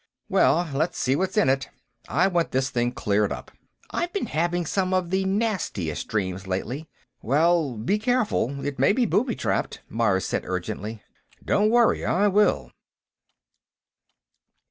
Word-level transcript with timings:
"Well, 0.29 0.67
let's 0.73 0.97
see 0.97 1.15
what's 1.15 1.37
in 1.37 1.47
it. 1.47 1.69
I 2.09 2.25
want 2.27 2.49
this 2.49 2.71
thing 2.71 2.91
cleared 2.91 3.31
up. 3.31 3.51
I've 3.91 4.11
been 4.11 4.25
having 4.25 4.65
some 4.65 4.95
of 4.95 5.11
the 5.11 5.25
nastiest 5.25 6.07
dreams, 6.07 6.47
lately...." 6.47 6.89
"Well, 7.21 7.77
be 7.77 7.99
careful; 7.99 8.65
it 8.65 8.79
may 8.79 8.93
be 8.93 9.05
booby 9.05 9.35
trapped," 9.35 9.81
Myers 9.89 10.25
said 10.25 10.41
urgently. 10.43 11.03
"Don't 11.45 11.69
worry; 11.69 12.03
I 12.03 12.29
will." 12.29 12.71